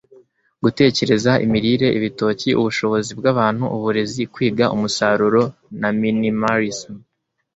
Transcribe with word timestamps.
gutekereza, 0.63 1.31
imirire, 1.45 1.87
ibitoki, 1.97 2.49
ubushobozi 2.59 3.11
bwabantu, 3.19 3.63
uburezi, 3.75 4.21
kwiga, 4.33 4.65
umusaruro 4.75 5.41
na 5.79 5.89
minimalism. 6.01 6.91